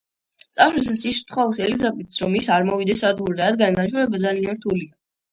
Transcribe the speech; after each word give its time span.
წასვლისას 0.57 1.01
ის 1.09 1.17
თხოვს 1.31 1.59
ელიზაბეტს, 1.65 2.21
რომ 2.23 2.37
ის 2.39 2.49
არ 2.55 2.65
მოვიდეს 2.69 3.03
სადგურზე, 3.05 3.43
რადგან 3.43 3.77
განშორება 3.81 4.23
ძალიან 4.25 4.57
რთულია. 4.57 4.89